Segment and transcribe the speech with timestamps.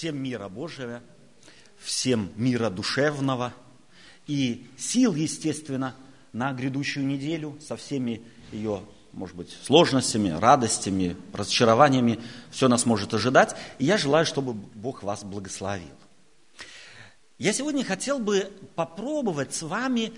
[0.00, 1.02] Всем мира Божия,
[1.76, 3.52] всем мира душевного
[4.26, 5.94] и сил, естественно,
[6.32, 8.80] на грядущую неделю со всеми ее,
[9.12, 12.18] может быть, сложностями, радостями, разочарованиями.
[12.50, 13.54] Все нас может ожидать.
[13.78, 15.92] И я желаю, чтобы Бог вас благословил.
[17.36, 20.14] Я сегодня хотел бы попробовать с вами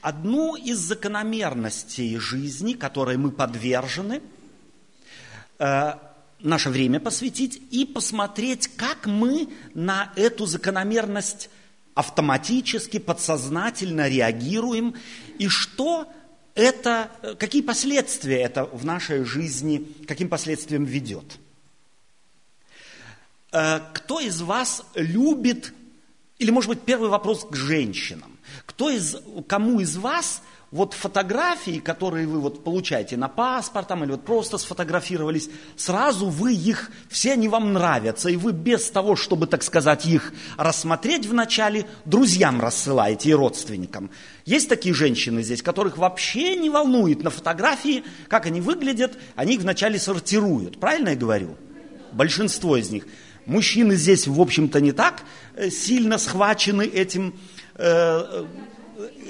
[0.00, 4.22] одну из закономерностей жизни, которой мы подвержены,
[5.58, 5.94] э,
[6.40, 11.50] наше время посвятить и посмотреть, как мы на эту закономерность
[11.94, 14.94] автоматически, подсознательно реагируем,
[15.38, 16.10] и что
[16.54, 21.38] это, какие последствия это в нашей жизни, каким последствиям ведет.
[23.52, 25.72] Э, кто из вас любит,
[26.38, 29.16] или, может быть, первый вопрос к женщинам, кто из,
[29.46, 34.58] кому из вас вот фотографии, которые вы вот получаете на паспорт там, или вот просто
[34.58, 40.04] сфотографировались, сразу вы их, все они вам нравятся, и вы без того, чтобы, так сказать,
[40.04, 44.10] их рассмотреть вначале, друзьям рассылаете и родственникам.
[44.44, 49.62] Есть такие женщины здесь, которых вообще не волнует на фотографии, как они выглядят, они их
[49.62, 50.78] вначале сортируют.
[50.78, 51.56] Правильно я говорю?
[52.12, 53.06] Большинство из них.
[53.46, 55.22] Мужчины здесь, в общем-то, не так
[55.54, 57.34] э, сильно схвачены этим
[57.76, 58.44] э,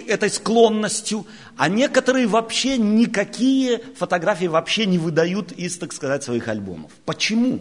[0.07, 6.93] этой склонностью, а некоторые вообще никакие фотографии вообще не выдают из, так сказать, своих альбомов.
[7.05, 7.61] Почему?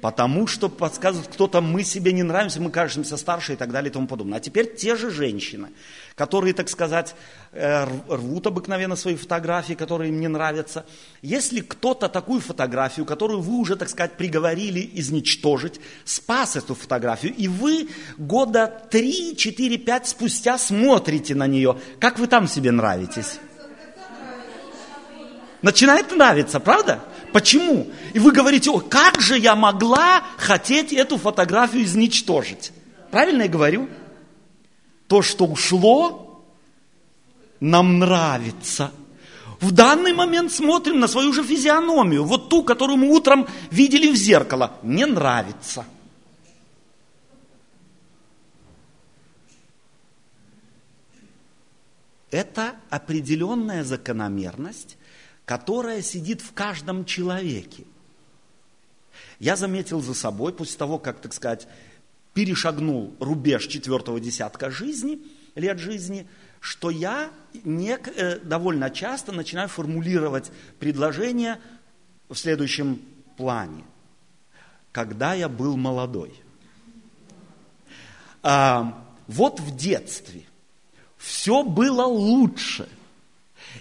[0.00, 3.92] Потому что подсказывают кто-то, мы себе не нравимся, мы кажемся старше и так далее и
[3.92, 4.38] тому подобное.
[4.38, 5.70] А теперь те же женщины,
[6.14, 7.16] которые, так сказать,
[7.52, 10.86] э, рвут обыкновенно свои фотографии, которые им не нравятся.
[11.20, 17.48] Если кто-то такую фотографию, которую вы уже, так сказать, приговорили изничтожить, спас эту фотографию, и
[17.48, 23.40] вы года 3, 4, 5 спустя смотрите на нее, как вы там себе нравитесь?
[25.62, 27.00] Начинает нравиться, правда?
[27.32, 27.90] Почему?
[28.14, 32.72] И вы говорите, о, как же я могла хотеть эту фотографию изничтожить?
[33.10, 33.88] Правильно я говорю?
[35.08, 36.44] То, что ушло,
[37.60, 38.92] нам нравится.
[39.60, 44.16] В данный момент смотрим на свою же физиономию, вот ту, которую мы утром видели в
[44.16, 44.78] зеркало.
[44.82, 45.84] Не нравится.
[52.30, 54.97] Это определенная закономерность,
[55.48, 57.84] которая сидит в каждом человеке.
[59.38, 61.66] Я заметил за собой, после того, как, так сказать,
[62.34, 65.22] перешагнул рубеж четвертого десятка жизни,
[65.54, 66.28] лет жизни,
[66.60, 67.30] что я
[67.64, 71.58] не, э, довольно часто начинаю формулировать предложения
[72.28, 73.00] в следующем
[73.38, 73.84] плане.
[74.92, 76.42] Когда я был молодой.
[78.42, 80.44] А, вот в детстве
[81.16, 82.86] все было лучше–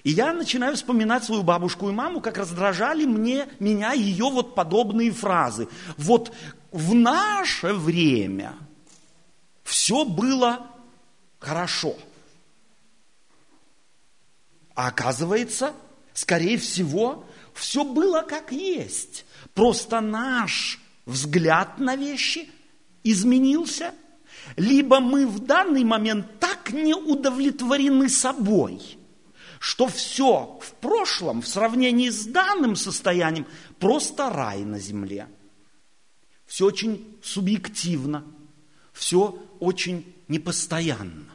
[0.07, 5.11] и я начинаю вспоминать свою бабушку и маму, как раздражали мне, меня ее вот подобные
[5.11, 5.67] фразы.
[5.97, 6.33] Вот
[6.71, 8.53] в наше время
[9.65, 10.65] все было
[11.39, 11.97] хорошо.
[14.75, 15.73] А оказывается,
[16.13, 19.25] скорее всего, все было как есть.
[19.53, 22.49] Просто наш взгляд на вещи
[23.03, 23.93] изменился.
[24.55, 28.96] Либо мы в данный момент так не удовлетворены собой–
[29.59, 33.47] что все в прошлом в сравнении с данным состоянием
[33.79, 35.27] просто рай на земле.
[36.45, 38.25] Все очень субъективно,
[38.93, 39.29] все
[39.59, 41.33] очень непостоянно.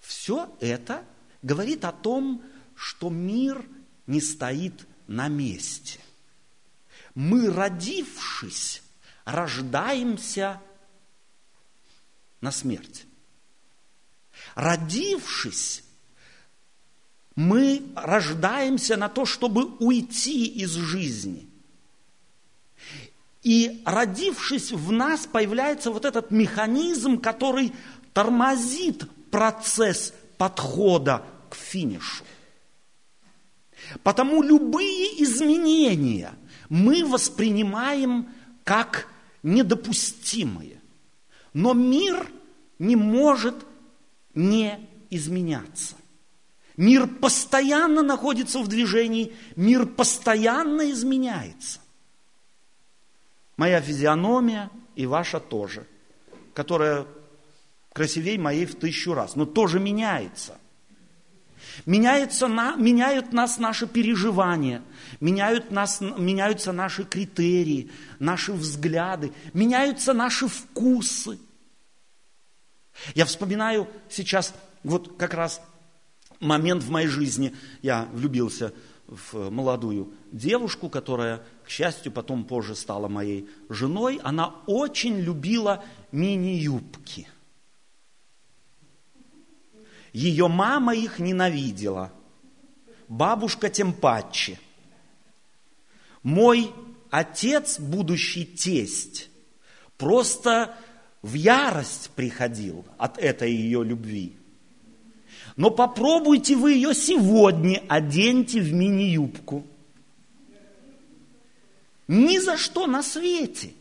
[0.00, 1.04] Все это
[1.42, 2.42] говорит о том,
[2.74, 3.64] что мир
[4.06, 6.00] не стоит на месте.
[7.14, 8.82] Мы, родившись,
[9.24, 10.62] рождаемся
[12.40, 13.06] на смерть.
[14.54, 15.84] Родившись,
[17.38, 21.48] мы рождаемся на то, чтобы уйти из жизни.
[23.44, 27.72] И родившись в нас, появляется вот этот механизм, который
[28.12, 32.24] тормозит процесс подхода к финишу.
[34.02, 36.34] Потому любые изменения
[36.68, 38.30] мы воспринимаем
[38.64, 39.06] как
[39.44, 40.80] недопустимые.
[41.52, 42.28] Но мир
[42.80, 43.54] не может
[44.34, 45.94] не изменяться.
[46.78, 51.80] Мир постоянно находится в движении, мир постоянно изменяется.
[53.56, 55.88] Моя физиономия и ваша тоже,
[56.54, 57.04] которая
[57.92, 60.56] красивее моей в тысячу раз, но тоже меняется.
[61.84, 64.84] Меняется на, меняют нас наши переживания,
[65.18, 67.90] меняют нас, меняются наши критерии,
[68.20, 71.40] наши взгляды, меняются наши вкусы.
[73.16, 74.54] Я вспоминаю сейчас
[74.84, 75.60] вот как раз
[76.40, 77.54] момент в моей жизни.
[77.82, 78.72] Я влюбился
[79.06, 84.20] в молодую девушку, которая, к счастью, потом позже стала моей женой.
[84.22, 87.28] Она очень любила мини-юбки.
[90.12, 92.12] Ее мама их ненавидела.
[93.08, 94.58] Бабушка тем паче.
[96.22, 96.70] Мой
[97.10, 99.30] отец, будущий тесть,
[99.96, 100.76] просто
[101.22, 104.36] в ярость приходил от этой ее любви.
[105.58, 109.66] Но попробуйте вы ее сегодня оденьте в мини-юбку.
[112.06, 113.72] Ни за что на свете.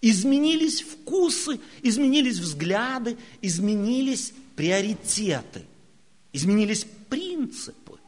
[0.00, 5.64] Изменились вкусы, изменились взгляды, изменились приоритеты,
[6.32, 7.98] изменились принципы.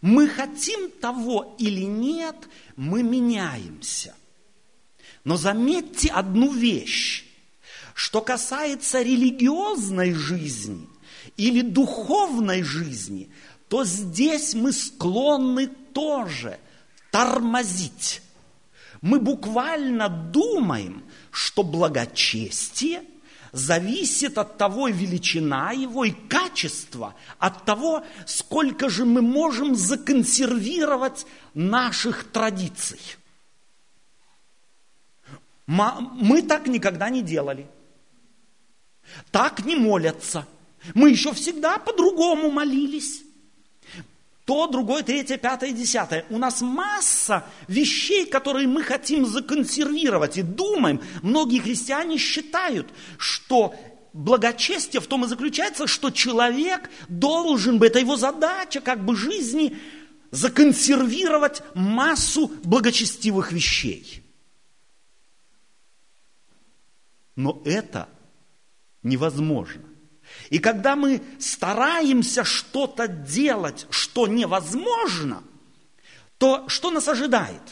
[0.00, 2.34] Мы хотим того или нет,
[2.74, 4.16] мы меняемся.
[5.22, 7.26] Но заметьте одну вещь.
[7.94, 10.89] Что касается религиозной жизни
[11.36, 13.30] или духовной жизни,
[13.68, 16.58] то здесь мы склонны тоже
[17.10, 18.22] тормозить.
[19.00, 23.02] Мы буквально думаем, что благочестие
[23.52, 32.24] зависит от того величина его и качества, от того, сколько же мы можем законсервировать наших
[32.24, 33.00] традиций.
[35.66, 37.66] Мы так никогда не делали–
[39.30, 40.46] так не молятся.
[40.94, 43.22] Мы еще всегда по-другому молились.
[44.44, 46.24] То, другое, третье, пятое, десятое.
[46.28, 51.00] У нас масса вещей, которые мы хотим законсервировать и думаем.
[51.22, 53.74] Многие христиане считают, что
[54.12, 59.78] благочестие в том и заключается, что человек должен бы, это его задача как бы жизни,
[60.32, 64.24] законсервировать массу благочестивых вещей.
[67.36, 68.08] Но это
[69.02, 69.89] невозможно.
[70.50, 75.42] И когда мы стараемся что-то делать, что невозможно,
[76.38, 77.62] то что нас ожидает?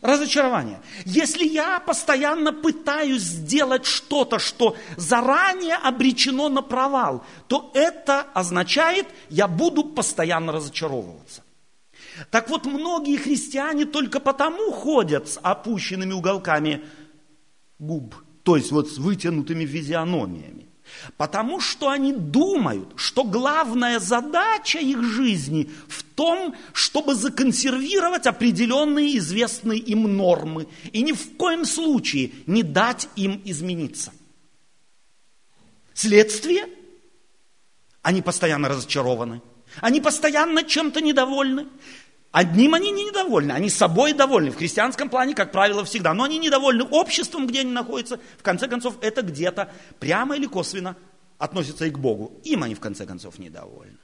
[0.00, 0.80] Разочарование.
[1.04, 9.46] Если я постоянно пытаюсь сделать что-то, что заранее обречено на провал, то это означает, я
[9.46, 11.42] буду постоянно разочаровываться.
[12.30, 16.84] Так вот, многие христиане только потому ходят с опущенными уголками
[17.78, 18.14] губ–
[18.50, 20.66] то есть вот с вытянутыми физиономиями.
[21.16, 29.78] Потому что они думают, что главная задача их жизни в том, чтобы законсервировать определенные известные
[29.78, 34.12] им нормы и ни в коем случае не дать им измениться.
[35.94, 36.66] Следствие?
[38.02, 39.42] Они постоянно разочарованы.
[39.80, 41.68] Они постоянно чем-то недовольны.
[42.32, 44.52] Одним они не недовольны, они собой довольны.
[44.52, 46.14] В христианском плане, как правило, всегда.
[46.14, 48.20] Но они недовольны обществом, где они находятся.
[48.38, 50.96] В конце концов, это где-то прямо или косвенно
[51.38, 52.40] относится и к Богу.
[52.44, 53.98] Им они, в конце концов, недовольны.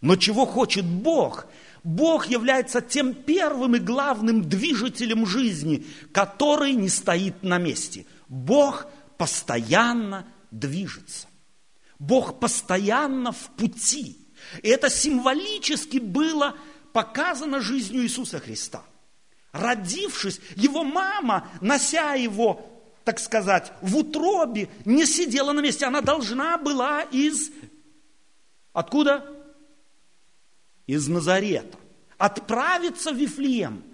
[0.00, 1.46] Но чего хочет Бог?
[1.82, 8.06] Бог является тем первым и главным движителем жизни, который не стоит на месте.
[8.28, 11.26] Бог постоянно движется.
[11.98, 14.18] Бог постоянно в пути.
[14.62, 16.54] И это символически было
[16.98, 18.82] показано жизнью Иисуса Христа.
[19.52, 25.86] Родившись, его мама, нося его, так сказать, в утробе, не сидела на месте.
[25.86, 27.52] Она должна была из...
[28.72, 29.24] Откуда?
[30.88, 31.78] Из Назарета.
[32.16, 33.84] Отправиться в Вифлеем.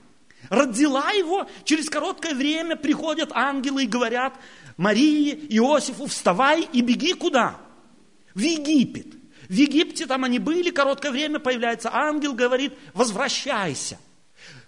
[0.49, 4.33] Родила его, через короткое время приходят ангелы и говорят,
[4.79, 7.61] Марии, Иосифу, вставай и беги куда?
[8.35, 9.24] В Египет.
[9.49, 13.99] В Египте там они были, короткое время появляется ангел, говорит, возвращайся.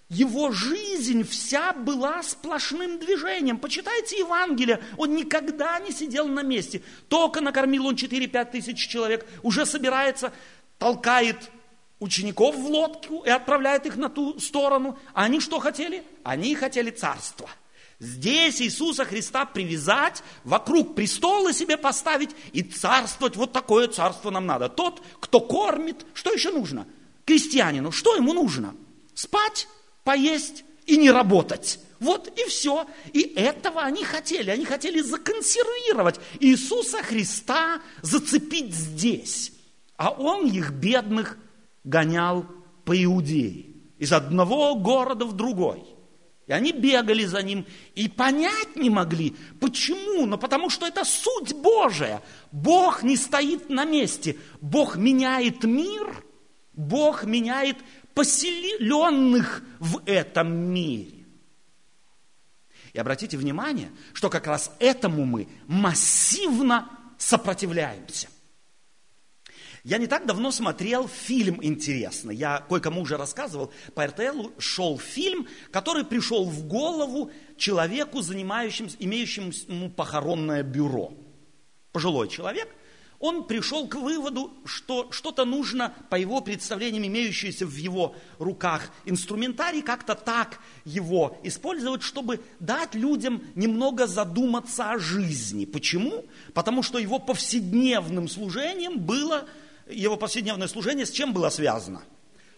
[0.08, 3.58] Его жизнь вся была сплошным движением.
[3.58, 6.82] Почитайте Евангелие, он никогда не сидел на месте.
[7.08, 10.32] Только накормил он 4-5 тысяч человек, уже собирается,
[10.78, 11.50] толкает
[11.98, 14.98] учеников в лодку и отправляет их на ту сторону.
[15.12, 16.04] А они что хотели?
[16.22, 17.50] Они хотели царство–
[17.98, 23.36] Здесь Иисуса Христа привязать, вокруг престола себе поставить и царствовать.
[23.36, 24.68] Вот такое царство нам надо.
[24.68, 26.86] Тот, кто кормит, что еще нужно?
[27.24, 28.74] Крестьянину, что ему нужно?
[29.14, 29.66] Спать,
[30.04, 31.80] поесть и не работать.
[31.98, 32.86] Вот и все.
[33.14, 34.50] И этого они хотели.
[34.50, 39.52] Они хотели законсервировать Иисуса Христа, зацепить здесь.
[39.96, 41.38] А он их, бедных,
[41.82, 42.44] гонял
[42.84, 43.68] по Иудее.
[43.98, 45.82] Из одного города в другой–
[46.46, 49.34] и они бегали за ним и понять не могли.
[49.60, 50.26] Почему?
[50.26, 52.22] Ну потому что это суть Божия.
[52.52, 54.36] Бог не стоит на месте.
[54.60, 56.24] Бог меняет мир,
[56.72, 57.78] Бог меняет
[58.14, 61.26] поселенных в этом мире.
[62.92, 66.88] И обратите внимание, что как раз этому мы массивно
[67.18, 68.28] сопротивляемся.
[69.86, 72.34] Я не так давно смотрел фильм интересный.
[72.34, 73.70] Я кое-кому уже рассказывал.
[73.94, 81.12] По РТЛ шел фильм, который пришел в голову человеку, занимающимся, имеющему похоронное бюро.
[81.92, 82.68] Пожилой человек.
[83.20, 89.82] Он пришел к выводу, что что-то нужно, по его представлениям, имеющееся в его руках инструментарий,
[89.82, 95.64] как-то так его использовать, чтобы дать людям немного задуматься о жизни.
[95.64, 96.24] Почему?
[96.54, 99.46] Потому что его повседневным служением было
[99.88, 102.02] его повседневное служение с чем было связано?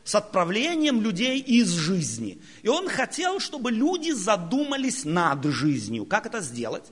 [0.04, 2.40] С отправлением людей из жизни.
[2.62, 6.06] И он хотел, чтобы люди задумались над жизнью.
[6.06, 6.90] Как это сделать?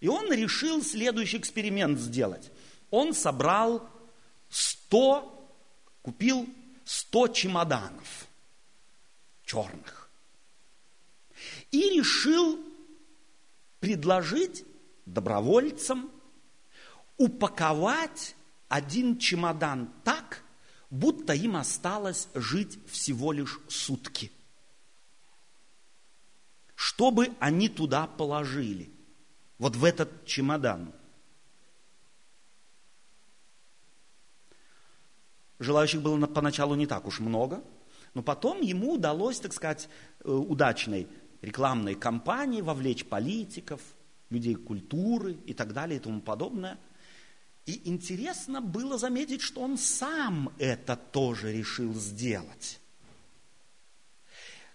[0.00, 2.50] И он решил следующий эксперимент сделать.
[2.90, 3.88] Он собрал
[4.50, 5.50] 100,
[6.02, 6.46] купил
[6.84, 8.26] 100 чемоданов
[9.44, 10.10] черных.
[11.70, 12.58] И решил
[13.80, 14.64] предложить
[15.06, 16.10] добровольцам
[17.16, 18.34] упаковать
[18.68, 20.42] один чемодан так,
[20.90, 24.30] будто им осталось жить всего лишь сутки.
[26.74, 28.90] Что бы они туда положили?
[29.58, 30.92] Вот в этот чемодан.
[35.58, 37.64] Желающих было поначалу не так уж много,
[38.14, 39.88] но потом ему удалось, так сказать,
[40.20, 41.08] э, удачной
[41.42, 43.80] рекламной кампании вовлечь политиков,
[44.30, 46.78] людей культуры и так далее и тому подобное–
[47.68, 52.80] и интересно было заметить, что он сам это тоже решил сделать.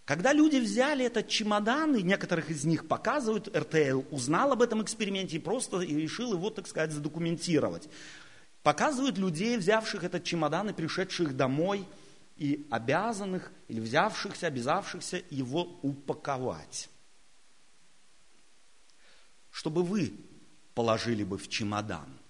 [0.05, 5.37] Когда люди взяли этот чемодан, и некоторых из них показывают, РТЛ узнал об этом эксперименте
[5.37, 7.89] и просто решил его, так сказать, задокументировать.
[8.61, 11.87] Показывают людей, взявших этот чемодан и пришедших домой,
[12.35, 16.89] и обязанных, или взявшихся, обязавшихся его упаковать.
[19.49, 20.13] Чтобы вы
[20.75, 22.07] положили бы в чемодан–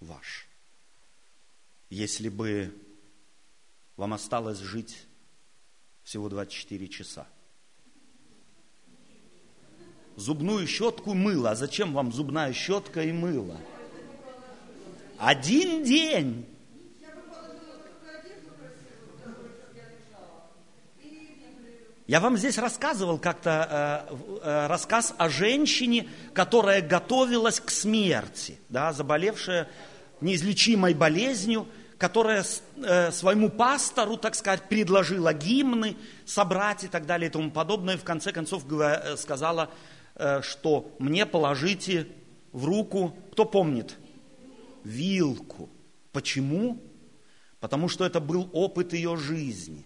[0.00, 0.46] ваш.
[1.90, 2.74] Если бы
[3.96, 5.06] вам осталось жить
[6.04, 7.26] всего 24 часа.
[10.16, 11.50] Зубную щетку мыло.
[11.50, 13.60] А зачем вам зубная щетка и мыло?
[15.18, 16.46] Один день.
[22.08, 28.94] Я вам здесь рассказывал как-то э, э, рассказ о женщине, которая готовилась к смерти, да,
[28.94, 29.68] заболевшая
[30.22, 32.46] неизлечимой болезнью, которая
[32.76, 37.96] э, своему пастору, так сказать, предложила гимны собрать и так далее и тому подобное.
[37.96, 39.68] И в конце концов э, сказала,
[40.14, 42.08] э, что мне положите
[42.52, 43.98] в руку, кто помнит,
[44.82, 45.68] вилку.
[46.12, 46.82] Почему?
[47.60, 49.84] Потому что это был опыт ее жизни.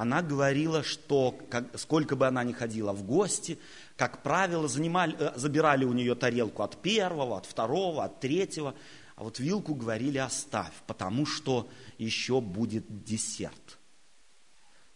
[0.00, 3.58] Она говорила, что как, сколько бы она ни ходила в гости,
[3.96, 8.74] как правило, занимали, э, забирали у нее тарелку от первого, от второго, от третьего–
[9.20, 13.78] а вот вилку говорили оставь, потому что еще будет десерт.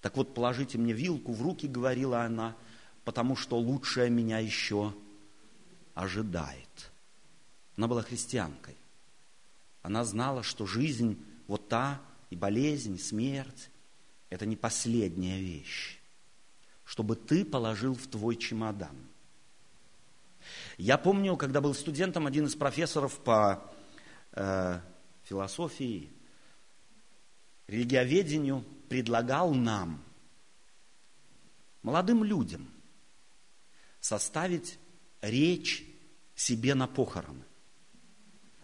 [0.00, 2.56] Так вот, положите мне вилку в руки, говорила она,
[3.04, 4.94] потому что лучшее меня еще
[5.92, 6.90] ожидает.
[7.76, 8.78] Она была христианкой.
[9.82, 13.68] Она знала, что жизнь вот та, и болезнь, и смерть,
[14.34, 16.00] это не последняя вещь.
[16.84, 18.96] Чтобы ты положил в твой чемодан.
[20.76, 23.72] Я помню, когда был студентом, один из профессоров по
[24.32, 24.80] э,
[25.22, 26.12] философии,
[27.68, 30.04] религиоведению предлагал нам,
[31.82, 32.68] молодым людям,
[34.00, 34.78] составить
[35.22, 35.86] речь
[36.34, 37.44] себе на похороны,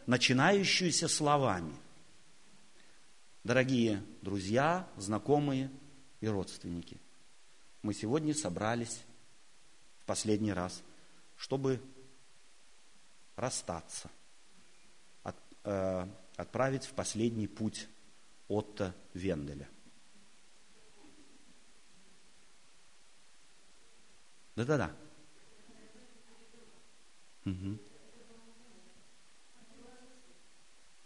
[0.06, 1.74] начинающуюся словами.
[3.50, 5.72] Дорогие друзья, знакомые
[6.20, 7.00] и родственники,
[7.82, 9.02] мы сегодня собрались
[9.98, 10.84] в последний раз,
[11.36, 11.82] чтобы
[13.34, 14.08] расстаться
[15.64, 17.88] э, отправить в последний путь
[18.46, 19.68] Отто Венделя.
[24.54, 24.94] Да-да-да.
[27.44, 27.78] Угу.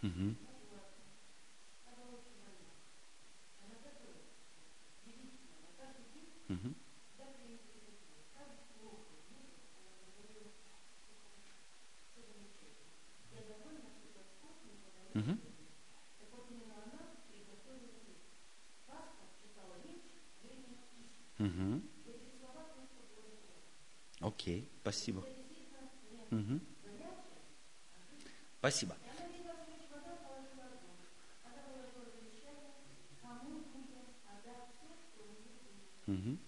[0.03, 0.37] Угу.
[15.15, 15.39] Угу.
[21.39, 21.83] Угу.
[24.21, 25.25] Окей, спасибо.
[26.31, 26.61] Угу.
[28.59, 28.97] Спасибо.
[36.07, 36.39] Угу.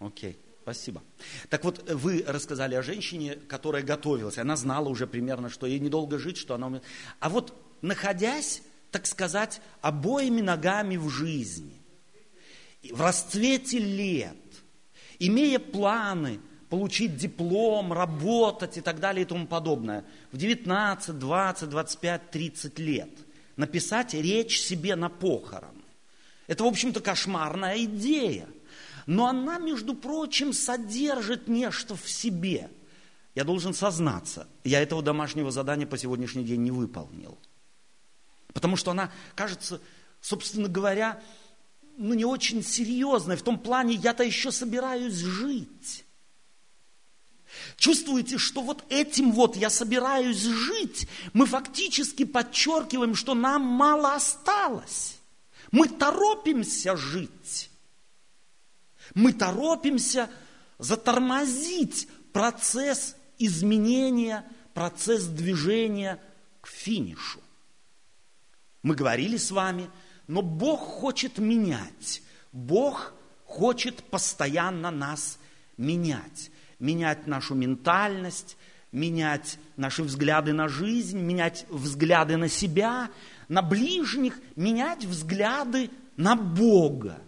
[0.00, 0.38] Окей.
[0.62, 1.02] Спасибо.
[1.48, 1.82] Так вот,
[2.62, 4.38] вы рассказали о женщине, которая готовилась.
[4.38, 6.80] Она знала уже примерно, что ей недолго жить, что она...
[7.20, 11.80] А вот находясь, так сказать, обоими ногами в жизни,
[12.90, 14.36] в расцвете лет,
[15.18, 16.38] имея планы
[16.68, 23.10] получить диплом, работать и так далее и тому подобное, в 19, 20, 25, 30 лет
[23.56, 25.82] написать речь себе на похорон.
[26.46, 28.46] Это, в общем-то, кошмарная идея–
[29.06, 32.70] но она, между прочим, содержит нечто в себе.
[33.34, 37.38] Я должен сознаться, я этого домашнего задания по сегодняшний день не выполнил.
[38.52, 39.80] Потому что она, кажется,
[40.20, 41.22] собственно говоря,
[41.96, 43.36] ну не очень серьезная.
[43.36, 46.04] В том плане, я-то еще собираюсь жить.
[47.76, 55.18] Чувствуете, что вот этим вот я собираюсь жить, мы фактически подчеркиваем, что нам мало осталось.
[55.70, 57.70] Мы торопимся жить.
[59.14, 60.30] Мы торопимся
[60.78, 66.20] затормозить процесс изменения, процесс движения
[66.60, 67.40] к финишу.
[68.82, 69.90] Мы говорили с вами,
[70.26, 72.22] но Бог хочет менять.
[72.52, 73.14] Бог
[73.44, 75.38] хочет постоянно нас
[75.76, 76.50] менять.
[76.78, 78.56] Менять нашу ментальность,
[78.90, 83.10] менять наши взгляды на жизнь, менять взгляды на себя,
[83.48, 87.20] на ближних, менять взгляды на Бога.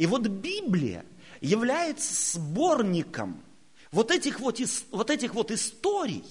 [0.00, 1.04] И вот Библия
[1.42, 3.42] является сборником
[3.92, 4.58] вот этих вот,
[4.92, 6.24] вот этих вот историй,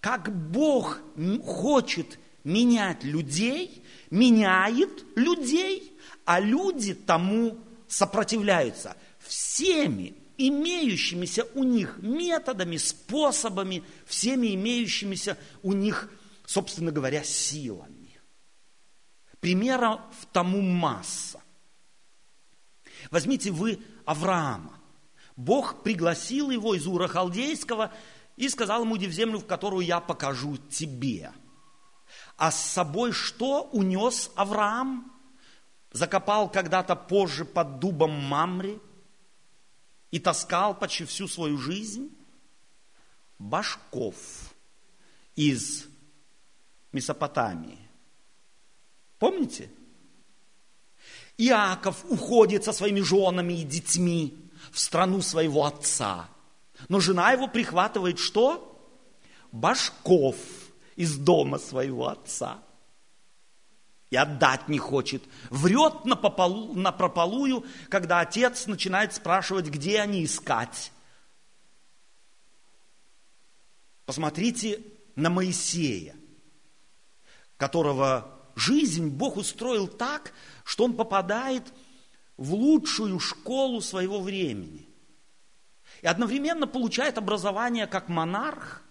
[0.00, 1.00] как Бог
[1.44, 13.82] хочет менять людей, меняет людей, а люди тому сопротивляются всеми имеющимися у них методами, способами,
[14.06, 16.12] всеми имеющимися у них,
[16.44, 18.20] собственно говоря, силами.
[19.40, 20.00] Примеров
[20.32, 21.40] тому масса.
[23.10, 24.78] Возьмите вы Авраама.
[25.36, 27.92] Бог пригласил его из Ура Халдейского
[28.36, 31.32] и сказал ему, иди в землю, в которую я покажу тебе.
[32.36, 35.12] А с собой что унес Авраам?
[35.92, 38.80] Закопал когда-то позже под дубом Мамри
[40.10, 42.14] и таскал почти всю свою жизнь
[43.38, 44.16] башков
[45.34, 45.86] из
[46.92, 47.78] Месопотамии.
[49.18, 49.70] Помните?
[51.38, 56.28] Иаков уходит со своими женами и детьми в страну своего отца.
[56.88, 58.72] Но жена его прихватывает что?
[59.52, 60.36] Башков
[60.96, 62.62] из дома своего отца.
[64.10, 65.22] И отдать не хочет.
[65.50, 70.92] Врет на, пополу, на прополую, когда отец начинает спрашивать, где они искать.
[74.06, 74.80] Посмотрите
[75.16, 76.14] на Моисея,
[77.56, 80.32] которого жизнь Бог устроил так,
[80.64, 81.72] что он попадает
[82.36, 84.88] в лучшую школу своего времени.
[86.02, 88.82] И одновременно получает образование как монарх,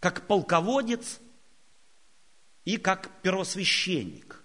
[0.00, 1.20] как полководец
[2.64, 4.42] и как первосвященник.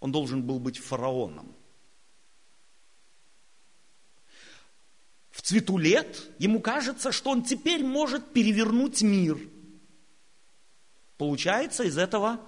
[0.00, 1.54] Он должен был быть фараоном.
[5.30, 9.38] В цвету лет ему кажется, что он теперь может перевернуть мир.
[11.18, 12.40] Получается из этого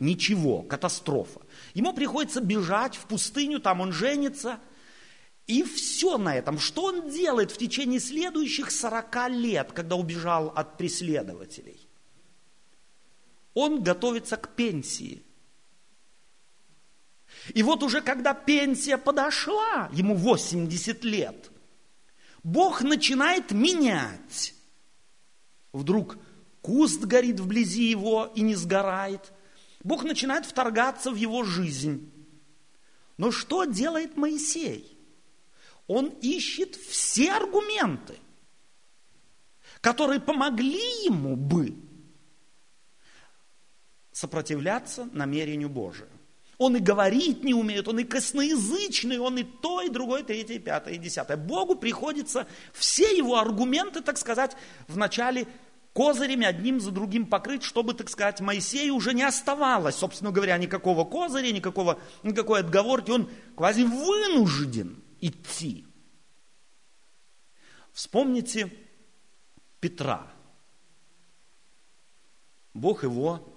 [0.00, 1.40] Ничего, катастрофа.
[1.72, 4.58] Ему приходится бежать в пустыню, там он женится.
[5.46, 6.58] И все на этом.
[6.58, 11.88] Что он делает в течение следующих 40 лет, когда убежал от преследователей?
[13.52, 15.22] Он готовится к пенсии.
[17.52, 21.50] И вот уже когда пенсия подошла, ему 80 лет,
[22.42, 24.54] Бог начинает менять.
[25.72, 26.16] Вдруг
[26.62, 29.32] куст горит вблизи его и не сгорает–
[29.84, 32.10] Бог начинает вторгаться в его жизнь.
[33.18, 34.98] Но что делает Моисей?
[35.86, 38.18] Он ищет все аргументы,
[39.82, 41.76] которые помогли ему бы
[44.10, 46.08] сопротивляться намерению Божию.
[46.56, 50.54] Он и говорить не умеет, он и косноязычный, он и то, и другое, и третье,
[50.54, 51.36] и пятое, и десятое.
[51.36, 55.46] Богу приходится все его аргументы, так сказать, вначале
[55.94, 61.04] козырями одним за другим покрыть, чтобы, так сказать, Моисею уже не оставалось, собственно говоря, никакого
[61.04, 63.12] козыря, никакого, никакой отговорки.
[63.12, 65.86] Он квази вынужден идти.
[67.92, 68.72] Вспомните
[69.80, 70.26] Петра.
[72.74, 73.56] Бог его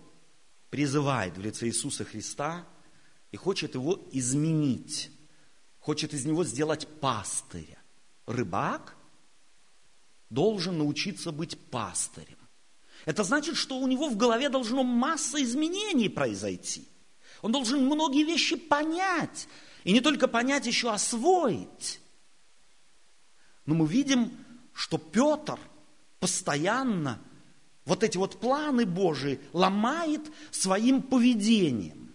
[0.69, 2.67] призывает в лице Иисуса Христа
[3.31, 5.11] и хочет его изменить,
[5.79, 7.81] хочет из него сделать пастыря.
[8.27, 8.96] Рыбак
[10.29, 12.37] должен научиться быть пастырем.
[13.05, 16.87] Это значит, что у него в голове должно масса изменений произойти.
[17.41, 19.47] Он должен многие вещи понять.
[19.83, 22.01] И не только понять, еще освоить.
[23.65, 24.31] Но мы видим,
[24.73, 25.59] что Петр
[26.19, 27.21] постоянно
[27.85, 32.13] вот эти вот планы Божии ломает своим поведением.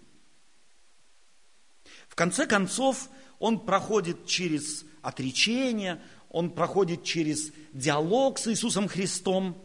[2.09, 9.63] В конце концов, он проходит через отречение, он проходит через диалог с Иисусом Христом.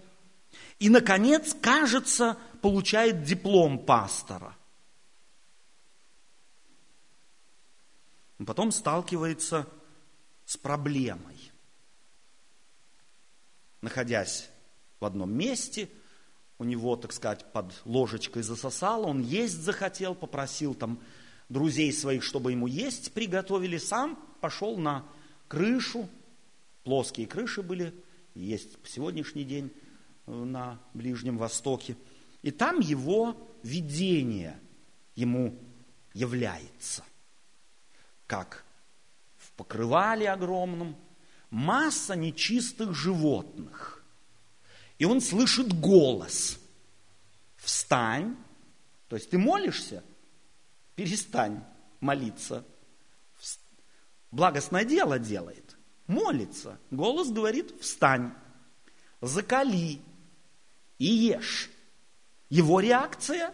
[0.80, 4.54] И, наконец, кажется, получает диплом пастора.
[8.46, 9.68] потом сталкивается
[10.46, 11.52] с проблемой.
[13.82, 14.50] Находясь
[15.00, 15.90] в одном месте,
[16.60, 21.02] у него, так сказать, под ложечкой засосало, он есть захотел, попросил там
[21.50, 25.04] друзей своих, чтобы ему есть приготовили, сам пошел на
[25.48, 26.08] крышу,
[26.88, 27.94] плоские крыши были,
[28.34, 29.74] есть по сегодняшний день
[30.26, 31.98] э, на Ближнем Востоке,
[32.44, 34.58] и там его видение
[35.14, 35.60] ему
[36.14, 37.04] является,
[38.26, 38.64] как
[39.36, 40.96] в покрывале огромном
[41.50, 44.02] масса нечистых животных,
[44.98, 46.58] и он слышит голос.
[47.58, 48.38] Встань.
[49.10, 50.06] То есть ты молишься,
[50.96, 51.62] перестань
[52.00, 52.64] молиться.
[54.32, 55.67] Благостное дело делает.
[56.08, 56.80] Молится.
[56.90, 58.32] Голос говорит, встань.
[59.22, 60.00] Закали
[60.98, 61.70] и ешь.
[62.50, 63.54] Его реакция?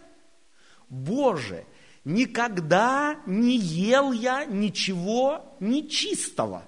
[0.88, 1.66] Боже,
[2.04, 6.64] никогда не ел я ничего нечистого.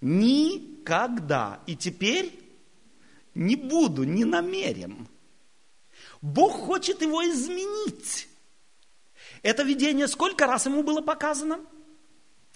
[0.00, 1.60] Никогда.
[1.66, 2.32] И теперь
[3.34, 5.06] не буду, не намерен.
[6.22, 8.28] Бог хочет его изменить.
[9.42, 11.60] Это видение сколько раз ему было показано?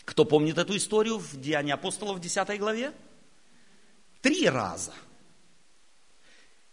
[0.04, 2.92] Кто помнит эту историю в Деянии апостолов в 10 главе?
[4.20, 4.92] Три раза.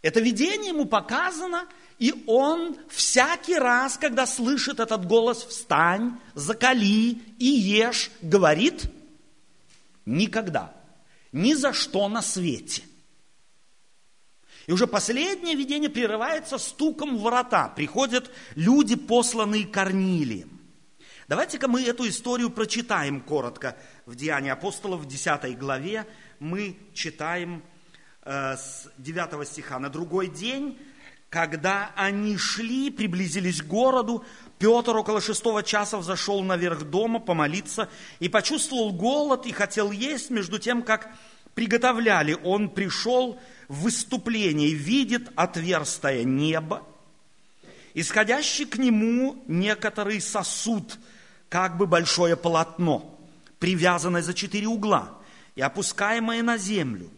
[0.01, 7.45] Это видение ему показано, и он всякий раз, когда слышит этот голос «Встань, закали и
[7.45, 8.89] ешь», говорит
[10.05, 10.73] «Никогда,
[11.31, 12.83] ни за что на свете».
[14.67, 17.73] И уже последнее видение прерывается стуком в ворота.
[17.75, 20.58] Приходят люди, посланные Корнилием.
[21.29, 23.77] Давайте-ка мы эту историю прочитаем коротко.
[24.07, 26.07] В Деянии апостолов в 10 главе
[26.39, 27.61] мы читаем
[28.23, 29.77] э, с 9 стиха.
[29.77, 30.79] «На другой день,
[31.29, 34.25] когда они шли, приблизились к городу,
[34.57, 37.89] Петр около шестого часа взошел наверх дома помолиться
[38.19, 41.11] и почувствовал голод и хотел есть, между тем, как
[41.53, 46.81] приготовляли, он пришел в выступлении, видит отверстое небо,
[47.93, 50.97] исходящий к нему некоторый сосуд,
[51.49, 53.19] как бы большое полотно,
[53.59, 55.17] привязанное за четыре угла
[55.55, 57.09] и опускаемое на землю.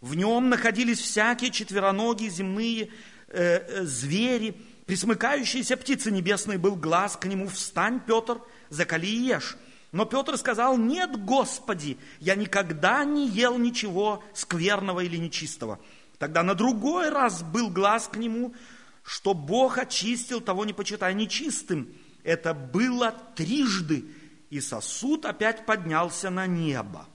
[0.00, 2.90] В нем находились всякие четвероногие земные
[3.28, 4.54] э, э, звери,
[4.86, 9.56] присмыкающиеся птицы небесные, был глаз к нему, встань, Петр, закали и ешь.
[9.92, 15.80] Но Петр сказал, нет, Господи, я никогда не ел ничего скверного или нечистого.
[16.18, 18.54] Тогда на другой раз был глаз к нему,
[19.02, 21.88] что Бог очистил того, не почитая нечистым.
[22.26, 24.04] Это было трижды,
[24.50, 27.06] и сосуд опять поднялся на небо.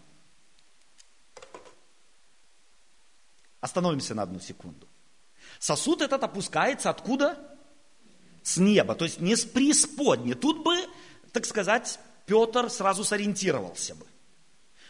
[3.59, 4.87] Остановимся на одну секунду.
[5.59, 7.37] Сосуд этот опускается откуда?
[8.41, 10.33] С неба, то есть не с преисподней.
[10.33, 10.77] Тут бы,
[11.33, 14.05] так сказать, Петр сразу сориентировался бы.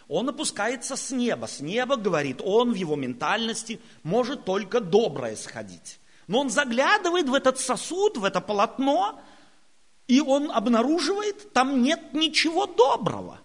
[0.08, 1.48] Он опускается с неба.
[1.48, 6.00] С неба, говорит, он в его ментальности может только доброе сходить.
[6.28, 9.20] Но он заглядывает в этот сосуд, в это полотно,
[10.08, 13.40] и он обнаруживает, там нет ничего доброго.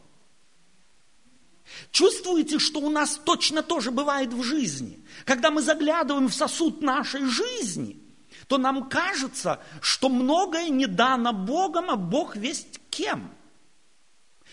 [1.90, 5.04] Чувствуете, что у нас точно тоже бывает в жизни?
[5.24, 8.00] Когда мы заглядываем в сосуд нашей жизни,
[8.46, 13.30] то нам кажется, что многое не дано Богом, а Бог весть кем–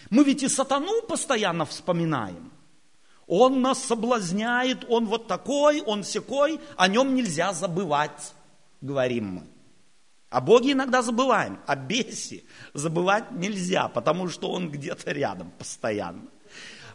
[0.09, 2.51] мы ведь и сатану постоянно вспоминаем.
[3.25, 8.33] Он нас соблазняет, он вот такой, он секой, о нем нельзя забывать,
[8.81, 9.47] говорим мы.
[10.33, 12.43] О Боге иногда забываем, о бесе
[12.73, 16.23] забывать нельзя, потому что он где-то рядом постоянно.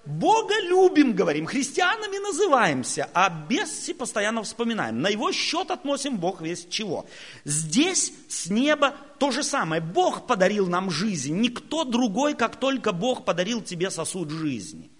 [0.05, 5.01] Бога любим, говорим, христианами называемся, а беси постоянно вспоминаем.
[5.01, 7.07] На его счет относим Бог весь чего.
[7.44, 9.81] Здесь с неба то же самое.
[9.81, 11.38] Бог подарил нам жизнь.
[11.38, 14.90] Никто другой, как только Бог подарил тебе сосуд жизни.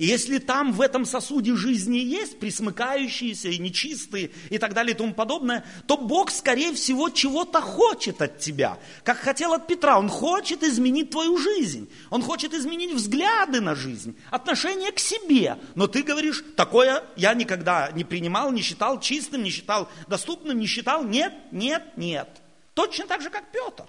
[0.00, 4.96] И если там в этом сосуде жизни есть присмыкающиеся и нечистые и так далее и
[4.96, 8.78] тому подобное, то Бог, скорее всего, чего-то хочет от тебя.
[9.04, 11.90] Как хотел от Петра, Он хочет изменить твою жизнь.
[12.08, 15.58] Он хочет изменить взгляды на жизнь, отношение к себе.
[15.74, 20.66] Но ты говоришь, такое я никогда не принимал, не считал чистым, не считал доступным, не
[20.66, 21.04] считал.
[21.04, 22.40] Нет, нет, нет.
[22.72, 23.84] Точно так же, как Петр.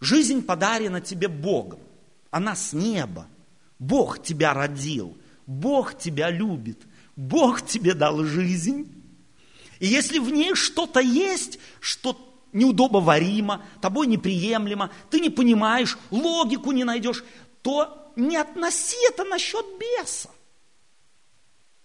[0.00, 1.78] Жизнь подарена тебе Богом.
[2.34, 3.28] Она с неба.
[3.78, 5.16] Бог тебя родил,
[5.46, 6.80] Бог тебя любит,
[7.14, 8.92] Бог тебе дал жизнь.
[9.78, 12.18] И если в ней что-то есть, что
[12.52, 17.22] неудобоваримо, тобой неприемлемо, ты не понимаешь, логику не найдешь,
[17.62, 20.30] то не относи это насчет беса.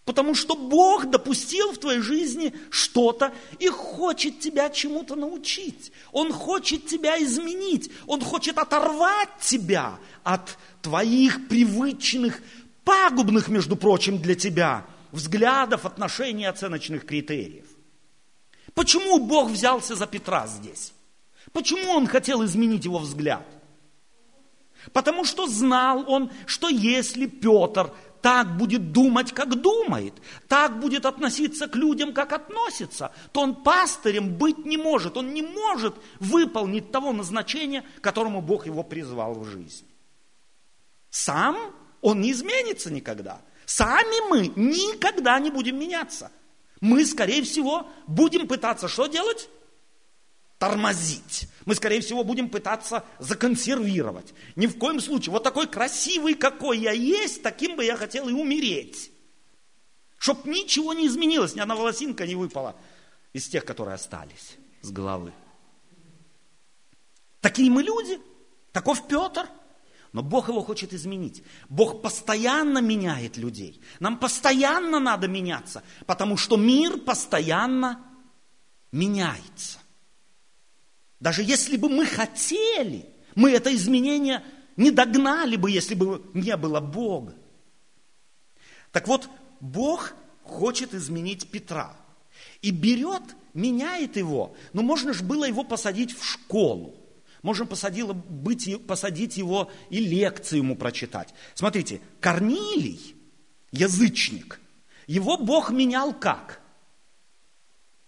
[0.10, 5.92] Потому что Бог допустил в твоей жизни что-то и хочет тебя чему-то научить.
[6.12, 7.92] Он хочет тебя изменить.
[8.08, 12.42] Он хочет оторвать тебя от твоих привычных,
[12.84, 17.68] пагубных, между прочим, для тебя взглядов, отношений, оценочных критериев.
[18.74, 20.92] Почему Бог взялся за Петра здесь?
[21.54, 23.46] Почему он хотел изменить его взгляд?
[24.92, 30.14] Потому что знал он, что если Петр так будет думать, как думает,
[30.48, 35.42] так будет относиться к людям, как относится, то он пастырем быть не может, он не
[35.42, 39.86] может выполнить того назначения, которому Бог его призвал в жизнь.
[41.10, 41.58] Сам
[42.02, 43.42] он не изменится никогда.
[43.66, 46.32] Сами мы никогда не будем меняться.
[46.82, 49.50] Мы, скорее всего, будем пытаться что делать?
[50.60, 51.48] Тормозить.
[51.66, 54.34] Мы, скорее всего, будем пытаться законсервировать.
[54.56, 55.32] Ни в коем случае.
[55.32, 59.12] Вот такой красивый, какой я есть, таким бы я хотел и умереть.
[60.18, 62.76] Чтоб ничего не изменилось, ни одна волосинка не выпала
[63.32, 65.32] из тех, которые остались с головы.
[67.40, 68.20] Такие мы люди,
[68.74, 69.48] таков Петр.
[70.12, 71.44] Но Бог его хочет изменить.
[71.70, 73.80] Бог постоянно меняет людей.
[74.00, 78.04] Нам постоянно надо меняться, потому что мир постоянно
[78.92, 79.79] меняется.
[81.20, 83.06] Даже если бы мы хотели,
[83.36, 84.44] мы это изменение
[84.78, 87.36] не догнали бы, если бы не было Бога.
[88.92, 89.30] Так вот,
[89.60, 91.96] Бог хочет изменить Петра.
[92.62, 94.56] И берет, меняет его.
[94.74, 96.96] Но можно же было его посадить в школу.
[97.42, 101.34] Можно посадило быть, посадить его и лекции ему прочитать.
[101.54, 103.16] Смотрите, Корнилий,
[103.72, 104.60] язычник,
[105.08, 106.62] его Бог менял как?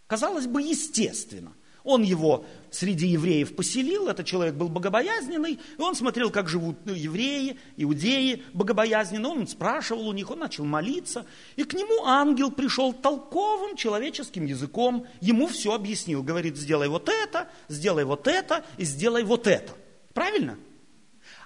[0.07, 1.53] Казалось бы, естественно.
[1.83, 7.57] Он его среди евреев поселил, этот человек был богобоязненный, и он смотрел, как живут евреи,
[7.75, 13.75] иудеи богобоязненно, он спрашивал у них, он начал молиться, и к нему ангел пришел толковым
[13.75, 19.47] человеческим языком, ему все объяснил, говорит, сделай вот это, сделай вот это и сделай вот
[19.47, 19.73] это.
[20.13, 20.57] Правильно?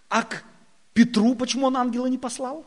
[0.10, 0.44] А к
[0.94, 2.66] Петру почему он ангела не послал?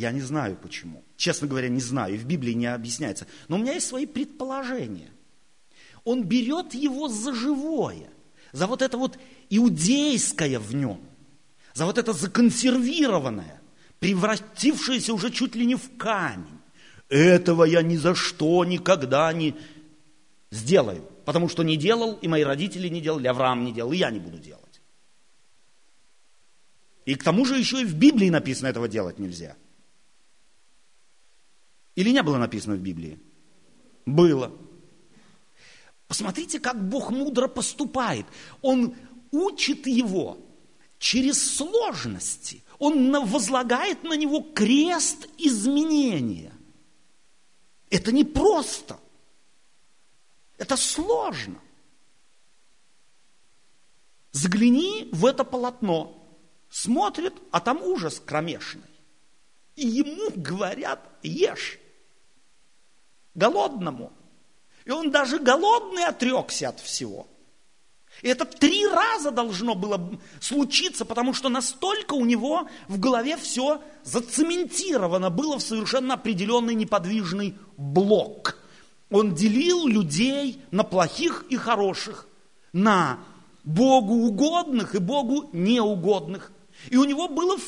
[0.00, 1.04] Я не знаю почему.
[1.18, 3.26] Честно говоря, не знаю, и в Библии не объясняется.
[3.48, 5.10] Но у меня есть свои предположения.
[6.04, 8.08] Он берет его за живое,
[8.52, 9.18] за вот это вот
[9.50, 11.02] иудейское в нем,
[11.74, 13.60] за вот это законсервированное,
[13.98, 16.60] превратившееся уже чуть ли не в камень.
[17.10, 19.54] Этого я ни за что никогда не
[20.50, 24.10] сделаю, потому что не делал, и мои родители не делали, Авраам не делал, и я
[24.10, 24.80] не буду делать.
[27.04, 29.56] И к тому же еще и в Библии написано этого делать нельзя–
[32.00, 33.20] или не было написано в Библии?
[34.06, 34.50] Было.
[36.08, 38.24] Посмотрите, как Бог мудро поступает.
[38.62, 38.96] Он
[39.30, 40.38] учит его
[40.98, 42.64] через сложности.
[42.78, 46.52] Он возлагает на него крест изменения.
[47.90, 48.98] Это не просто.
[50.56, 51.60] Это сложно.
[54.32, 56.16] Загляни в это полотно.
[56.70, 58.88] Смотрит, а там ужас кромешный.
[59.76, 61.78] И ему говорят, ешь
[63.34, 64.12] голодному.
[64.84, 67.26] И он даже голодный отрекся от всего.
[68.22, 73.80] И это три раза должно было случиться, потому что настолько у него в голове все
[74.04, 78.58] зацементировано было в совершенно определенный неподвижный блок.
[79.10, 82.28] Он делил людей на плохих и хороших,
[82.72, 83.18] на
[83.64, 86.52] Богу угодных и Богу неугодных.
[86.88, 87.58] И у него было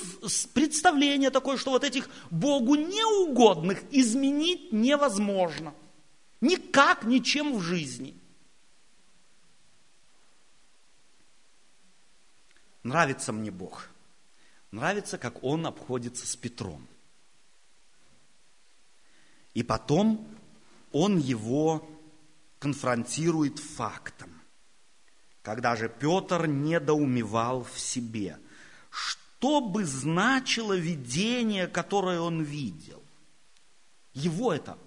[0.54, 5.74] представление такое, что вот этих Богу неугодных изменить невозможно.
[6.40, 8.16] Никак, ничем в жизни.
[12.82, 13.88] Нравится мне Бог.
[14.70, 16.88] Нравится, как Он обходится с Петром.
[19.52, 20.26] И потом
[20.90, 21.86] Он его
[22.58, 24.32] конфронтирует фактом.
[25.42, 28.38] Когда же Петр недоумевал в себе–
[28.92, 33.02] что бы значило видение, которое он видел.
[34.12, 34.78] Его это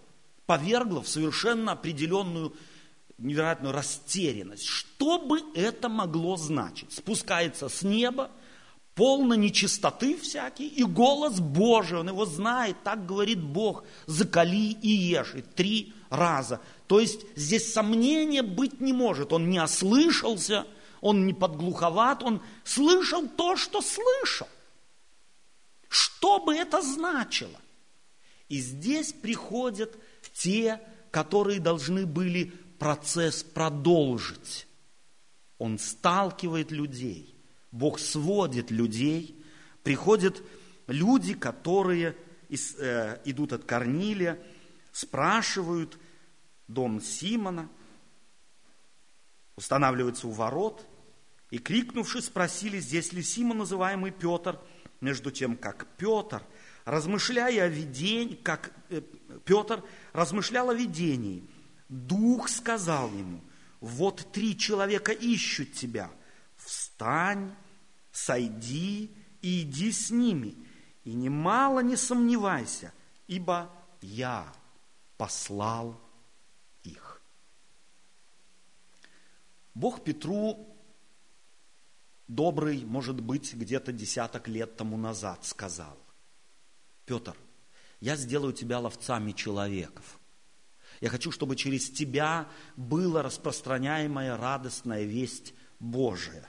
[0.46, 2.54] повергло в совершенно определенную
[3.18, 4.66] невероятную растерянность.
[4.66, 6.94] Что бы это могло значить?
[6.94, 8.30] Спускается с неба,
[8.94, 15.34] полно нечистоты всякий, и голос Божий, он его знает, так говорит Бог, закали и ешь,
[15.36, 16.62] и три раза.
[16.88, 20.66] То есть здесь сомнения быть не может, он не ослышался,
[21.06, 24.48] он не подглуховат, он слышал то, что слышал.
[25.88, 27.62] Что бы это значило?
[28.50, 29.96] И здесь приходят
[30.34, 32.46] те, которые должны были
[32.80, 34.66] процесс продолжить.
[35.60, 37.36] Он сталкивает людей,
[37.72, 39.40] Бог сводит людей,
[39.84, 40.42] приходят
[40.88, 42.18] люди, которые
[42.50, 44.40] э, идут от Корнилия,
[44.92, 46.00] спрашивают
[46.68, 47.70] дом Симона,
[49.56, 50.84] устанавливаются у ворот,
[51.56, 54.60] и, крикнувши, спросили, здесь ли Симон, называемый Петр,
[55.00, 56.44] между тем, как Петр,
[56.84, 59.00] размышляя о видении, как э,
[59.46, 61.50] Петр размышлял о видении,
[61.88, 63.40] Дух сказал ему,
[63.80, 66.12] вот три человека ищут тебя,
[66.58, 67.56] встань,
[68.12, 70.58] сойди и иди с ними,
[71.06, 72.92] и немало не сомневайся,
[73.28, 74.46] ибо я
[75.16, 75.98] послал
[76.84, 77.22] их.
[79.74, 80.75] Бог Петру
[82.28, 85.98] добрый, может быть, где-то десяток лет тому назад сказал,
[87.06, 87.36] Петр,
[88.00, 90.20] я сделаю тебя ловцами человеков.
[91.02, 96.48] Я хочу, чтобы через тебя была распространяемая радостная весть Божия.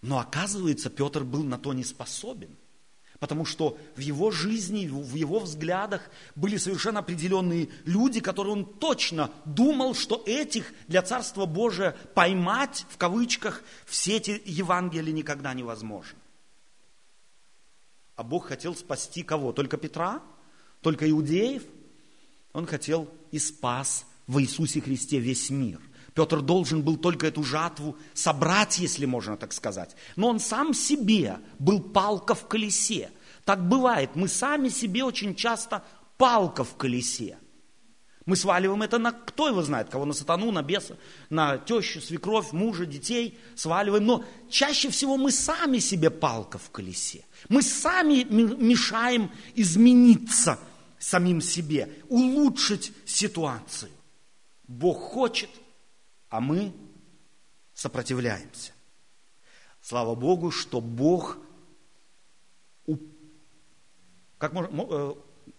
[0.00, 2.56] Но оказывается, Петр был на то не способен.
[3.20, 9.30] Потому что в его жизни, в его взглядах были совершенно определенные люди, которые он точно
[9.44, 16.18] думал, что этих для Царства Божия поймать, в кавычках, все эти Евангелия никогда невозможно.
[18.16, 19.52] А Бог хотел спасти кого?
[19.52, 20.22] Только Петра?
[20.80, 21.62] Только иудеев?
[22.54, 25.78] Он хотел и спас в Иисусе Христе весь мир.
[26.14, 29.94] Петр должен был только эту жатву собрать, если можно так сказать.
[30.16, 33.10] Но он сам себе был палка в колесе.
[33.44, 35.84] Так бывает, мы сами себе очень часто
[36.16, 37.38] палка в колесе.
[38.26, 40.96] Мы сваливаем это на, кто его знает, кого на сатану, на беса,
[41.30, 44.04] на тещу, свекровь, мужа, детей сваливаем.
[44.04, 47.24] Но чаще всего мы сами себе палка в колесе.
[47.48, 50.58] Мы сами мешаем измениться
[50.98, 53.90] самим себе, улучшить ситуацию.
[54.68, 55.50] Бог хочет,
[56.30, 56.72] а мы
[57.74, 58.72] сопротивляемся.
[59.82, 61.38] Слава Богу, что Бог
[64.40, 65.14] как можно, э,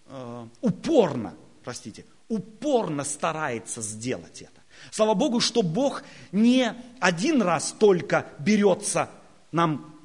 [0.08, 4.62] э, упорно, простите, упорно старается сделать это.
[4.90, 9.10] Слава Богу, что Бог не один раз только берется
[9.52, 9.96] нам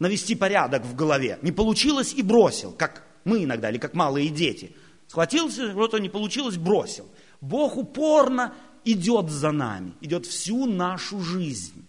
[0.00, 1.38] навести порядок в голове.
[1.42, 4.74] Не получилось и бросил, как мы иногда, или как малые дети.
[5.06, 7.06] Схватился, что-то не получилось, бросил.
[7.40, 8.52] Бог упорно
[8.84, 11.84] идет за нами, идет всю нашу жизнь,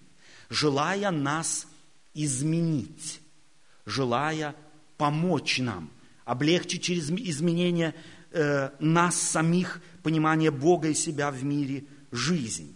[0.50, 1.68] желая нас
[2.14, 3.22] изменить,
[3.86, 4.56] желая
[4.98, 5.90] помочь нам,
[6.24, 7.94] облегчить через изменение
[8.32, 12.76] э, нас самих, понимание Бога и себя в мире, жизнь.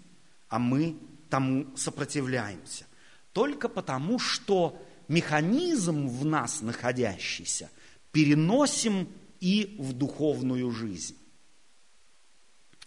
[0.50, 0.98] А мы
[1.30, 2.86] тому сопротивляемся.
[3.34, 7.70] Только потому, что механизм в нас находящийся
[8.12, 9.08] переносим
[9.40, 11.16] и в духовную жизнь.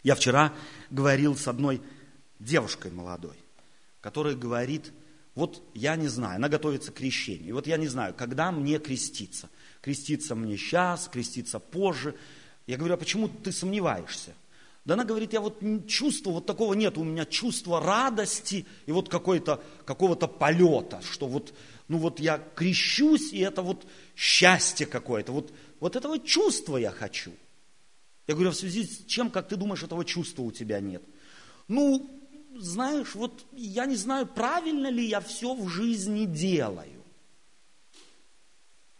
[0.03, 0.53] Я вчера
[0.91, 1.81] говорил с одной
[2.39, 3.37] девушкой молодой,
[4.01, 4.93] которая говорит,
[5.35, 9.49] вот я не знаю, она готовится к крещению, вот я не знаю, когда мне креститься.
[9.81, 12.15] Креститься мне сейчас, креститься позже.
[12.67, 14.35] Я говорю, а почему ты сомневаешься?
[14.85, 19.09] Да она говорит, я вот чувства, вот такого нет, у меня чувство радости и вот
[19.09, 21.55] какой-то, какого-то полета, что вот,
[21.87, 23.87] ну вот я крещусь, и это вот
[24.17, 27.33] счастье какое-то, вот, вот этого чувства я хочу.
[28.27, 31.03] Я говорю, а в связи с чем, как ты думаешь, этого чувства у тебя нет?
[31.69, 32.23] Ну,
[32.57, 37.03] знаешь, вот я не знаю, правильно ли я все в жизни делаю.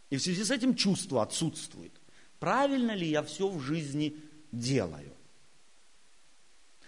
[0.09, 1.93] И в связи с этим чувство отсутствует.
[2.39, 4.15] Правильно ли я все в жизни
[4.51, 5.13] делаю?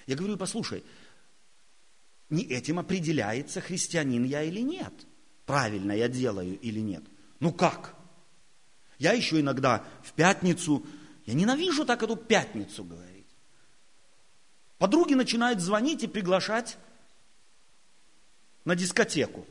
[0.06, 0.84] Я говорю, послушай,
[2.30, 4.94] не этим определяется, христианин я или нет.
[5.46, 7.04] Правильно я делаю или нет.
[7.40, 7.96] Ну как?
[9.00, 10.86] Я еще иногда в пятницу
[11.26, 13.26] я ненавижу так эту пятницу говорить.
[14.78, 16.78] Подруги начинают звонить и приглашать
[18.66, 19.46] на дискотеку.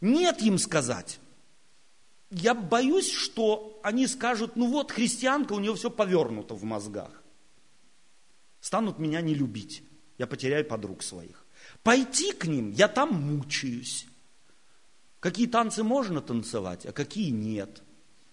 [0.00, 1.20] Нет им сказать.
[2.30, 7.22] Я боюсь, что они скажут, ну вот, христианка, у нее все повернуто в мозгах.
[8.60, 9.82] Станут меня не любить.
[10.18, 11.46] Я потеряю подруг своих.
[11.82, 14.06] Пойти к ним, я там мучаюсь.
[15.20, 17.82] Какие танцы можно танцевать, а какие нет.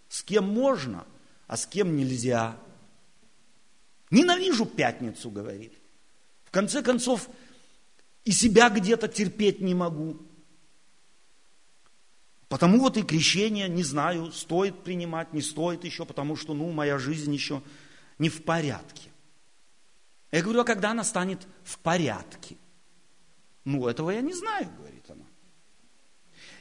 [0.09, 1.05] С кем можно,
[1.47, 2.57] а с кем нельзя.
[4.11, 5.73] Ненавижу пятницу, говорит.
[6.43, 7.29] В конце концов,
[8.23, 10.17] и себя где-то терпеть не могу.
[12.47, 16.97] Потому вот и крещение, не знаю, стоит принимать, не стоит еще, потому что, ну, моя
[16.97, 17.61] жизнь еще
[18.19, 19.09] не в порядке.
[20.31, 22.57] Я говорю, а когда она станет в порядке?
[23.63, 25.25] Ну, этого я не знаю, говорит она.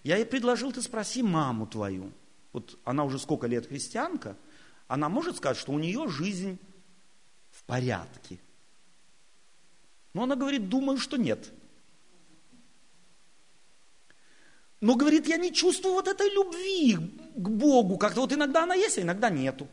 [0.03, 2.13] Я ей предложил, ты спроси маму твою.
[2.53, 4.37] Вот она уже сколько лет христианка,
[4.89, 6.59] она может сказать, что у нее жизнь
[7.51, 8.39] в порядке.
[10.13, 11.53] Но она говорит, думаю, что нет.
[14.81, 16.97] Но говорит, я не чувствую вот этой любви
[17.37, 17.97] к Богу.
[17.97, 19.67] Как-то вот иногда она есть, а иногда нету.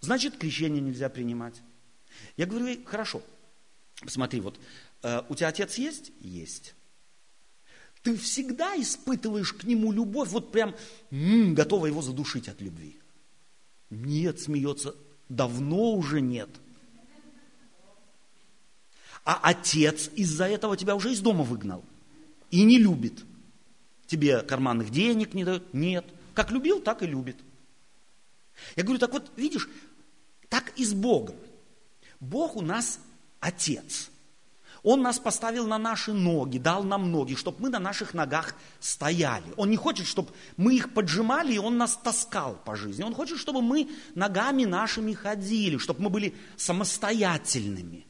[0.00, 1.60] Значит, крещение нельзя принимать.
[2.36, 3.22] Я говорю, хорошо,
[4.00, 4.58] посмотри, вот
[5.02, 6.10] э, у тебя отец есть?
[6.20, 6.74] Есть.
[8.02, 10.74] Ты всегда испытываешь к нему любовь, вот прям
[11.10, 12.96] готова его задушить от любви.
[13.90, 14.94] Нет, смеется,
[15.28, 16.48] давно уже нет.
[19.24, 21.84] А отец из-за этого тебя уже из дома выгнал
[22.50, 23.24] и не любит.
[24.06, 25.72] Тебе карманных денег не дает?
[25.72, 26.04] Нет.
[26.34, 27.36] Как любил, так и любит.
[28.76, 29.68] Я говорю, так вот, видишь,
[30.48, 31.36] так и с Богом.
[32.20, 33.00] Бог у нас
[33.40, 34.10] Отец.
[34.82, 39.44] Он нас поставил на наши ноги, дал нам ноги, чтобы мы на наших ногах стояли.
[39.56, 43.04] Он не хочет, чтобы мы их поджимали, и Он нас таскал по жизни.
[43.04, 48.06] Он хочет, чтобы мы ногами нашими ходили, чтобы мы были самостоятельными.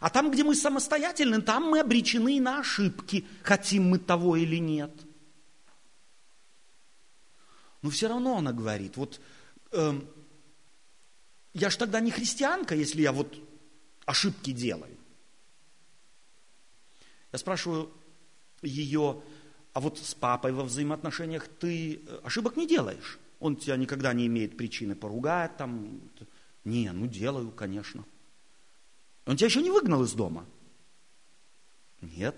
[0.00, 4.92] А там, где мы самостоятельны, там мы обречены на ошибки, хотим мы того или нет.
[7.82, 9.20] Но все равно она говорит, вот
[9.72, 10.00] э,
[11.52, 13.36] я ж тогда не христианка, если я вот
[14.06, 14.99] ошибки делаю.
[17.32, 17.90] Я спрашиваю
[18.62, 19.22] ее,
[19.72, 23.18] а вот с папой во взаимоотношениях ты э, ошибок не делаешь?
[23.38, 26.00] Он тебя никогда не имеет причины поругать там.
[26.64, 28.04] Не, ну делаю, конечно.
[29.26, 30.44] Он тебя еще не выгнал из дома?
[32.00, 32.36] Нет,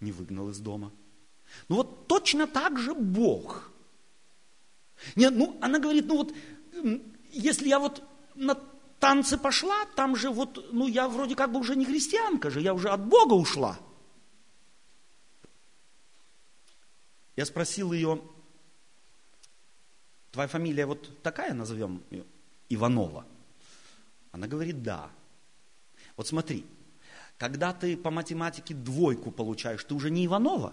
[0.00, 0.92] не выгнал из дома.
[1.68, 3.70] Ну вот точно так же Бог.
[5.16, 6.34] Нет, ну она говорит, ну вот,
[7.30, 8.02] если я вот
[8.34, 8.54] на
[9.00, 12.72] танцы пошла, там же вот, ну я вроде как бы уже не христианка же, я
[12.74, 13.78] уже от Бога ушла.
[17.36, 18.22] Я спросил ее,
[20.30, 22.24] твоя фамилия вот такая, назовем ее,
[22.68, 23.26] Иванова?
[24.30, 25.10] Она говорит, да.
[26.16, 26.64] Вот смотри,
[27.38, 30.72] когда ты по математике двойку получаешь, ты уже не Иванова?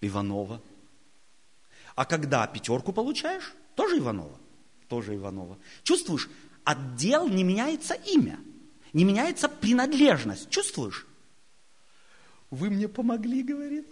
[0.00, 0.62] Иванова.
[1.94, 4.38] А когда пятерку получаешь, тоже Иванова?
[4.88, 5.58] Тоже Иванова.
[5.82, 6.30] Чувствуешь,
[6.64, 8.40] отдел не меняется имя,
[8.94, 10.48] не меняется принадлежность.
[10.48, 11.06] Чувствуешь?
[12.50, 13.86] Вы мне помогли, говорит.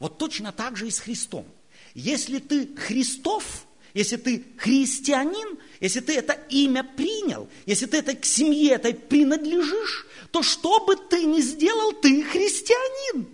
[0.00, 1.46] Вот точно так же и с Христом.
[1.94, 8.24] Если ты Христов, если ты христианин, если ты это имя принял, если ты это к
[8.24, 13.28] семье этой принадлежишь, то что бы ты ни сделал, ты христианин.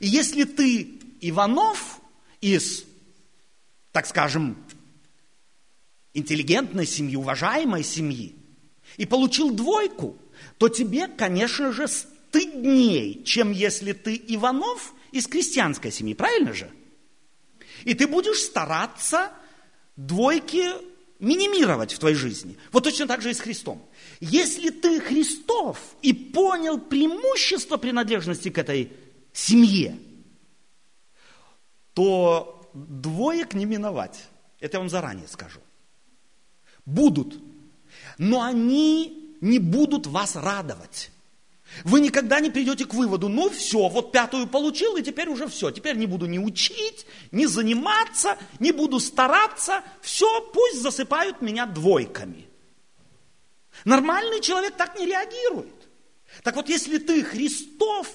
[0.00, 2.00] И если ты Иванов
[2.42, 2.84] из,
[3.90, 4.62] так скажем,
[6.12, 8.34] интеллигентной семьи, уважаемой семьи,
[8.98, 10.18] и получил двойку,
[10.58, 11.86] то тебе, конечно же,
[12.34, 16.70] стыдней, чем если ты Иванов из крестьянской семьи, правильно же?
[17.84, 19.30] И ты будешь стараться
[19.96, 20.64] двойки
[21.20, 22.56] минимировать в твоей жизни.
[22.72, 23.88] Вот точно так же и с Христом.
[24.20, 28.92] Если ты Христов и понял преимущество принадлежности к этой
[29.32, 29.96] семье,
[31.92, 34.24] то двоек не миновать.
[34.58, 35.60] Это я вам заранее скажу.
[36.84, 37.38] Будут.
[38.18, 41.12] Но они не будут вас радовать.
[41.82, 45.70] Вы никогда не придете к выводу, ну все, вот пятую получил, и теперь уже все.
[45.70, 49.82] Теперь не буду ни учить, ни заниматься, не буду стараться.
[50.00, 52.48] Все, пусть засыпают меня двойками.
[53.84, 55.74] Нормальный человек так не реагирует.
[56.42, 58.08] Так вот, если ты Христов,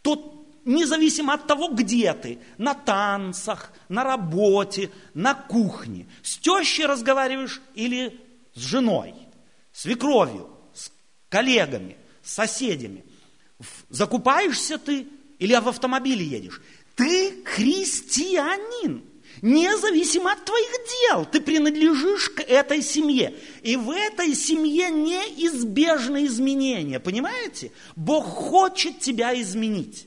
[0.00, 7.60] то независимо от того, где ты, на танцах, на работе, на кухне, с тещей разговариваешь
[7.74, 8.20] или
[8.54, 9.14] с женой,
[9.72, 10.90] с свекровью, с
[11.28, 13.04] коллегами, с соседями.
[13.88, 15.06] Закупаешься ты
[15.38, 16.60] или в автомобиле едешь.
[16.94, 19.04] Ты христианин.
[19.40, 20.70] Независимо от твоих
[21.00, 23.34] дел, ты принадлежишь к этой семье.
[23.62, 27.00] И в этой семье неизбежны изменения.
[27.00, 27.72] Понимаете?
[27.96, 30.06] Бог хочет тебя изменить.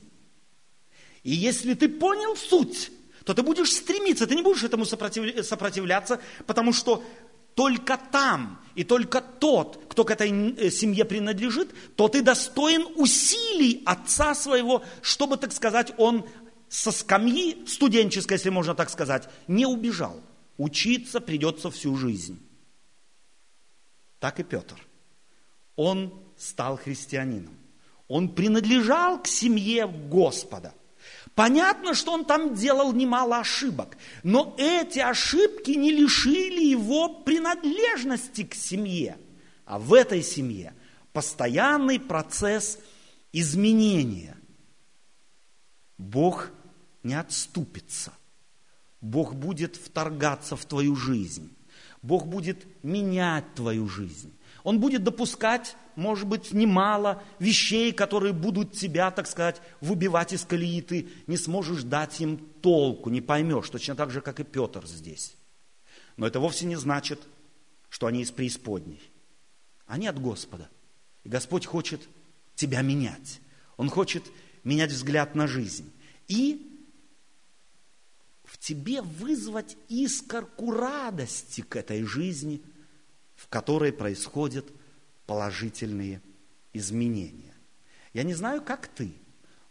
[1.22, 2.92] И если ты понял суть,
[3.24, 7.02] то ты будешь стремиться, ты не будешь этому сопротивляться, потому что
[7.56, 13.82] только там и только тот, кто к этой э, семье принадлежит, тот и достоин усилий
[13.86, 16.26] отца своего, чтобы, так сказать, он
[16.68, 20.20] со скамьи студенческой, если можно так сказать, не убежал.
[20.58, 22.38] Учиться придется всю жизнь.
[24.20, 24.76] Так и Петр.
[25.74, 27.56] Он стал христианином.
[28.08, 30.74] Он принадлежал к семье Господа–
[31.34, 38.54] Понятно, что он там делал немало ошибок, но эти ошибки не лишили его принадлежности к
[38.54, 39.18] семье.
[39.64, 40.74] а в этой семье
[41.12, 42.78] постоянный процесс
[43.32, 44.36] изменения.
[45.98, 46.50] Бог
[47.02, 48.12] не отступится.
[49.00, 51.56] Бог будет вторгаться в твою жизнь.
[52.02, 54.32] Бог будет менять твою жизнь.
[54.66, 60.82] Он будет допускать, может быть, немало вещей, которые будут тебя, так сказать, выбивать из колеи.
[60.82, 65.36] Ты не сможешь дать им толку, не поймешь, точно так же, как и Петр здесь.
[66.16, 67.20] Но это вовсе не значит,
[67.88, 69.00] что они из преисподней.
[69.86, 70.68] Они от Господа.
[71.22, 72.00] И Господь хочет
[72.56, 73.40] тебя менять.
[73.76, 74.24] Он хочет
[74.64, 75.92] менять взгляд на жизнь.
[76.26, 76.76] И
[78.42, 82.60] в тебе вызвать искорку радости к этой жизни–
[83.36, 84.66] в которой происходят
[85.26, 86.20] положительные
[86.72, 87.54] изменения.
[88.12, 89.12] Я не знаю, как ты,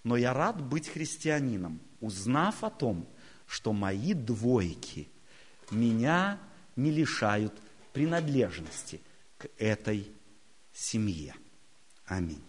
[0.04, 3.08] но я рад быть христианином, узнав о том,
[3.48, 5.10] что мои двойки
[5.72, 6.40] меня
[6.76, 7.54] не лишают
[7.94, 9.02] принадлежности
[9.38, 10.12] к этой
[10.74, 11.34] семье.
[12.06, 12.44] Аминь.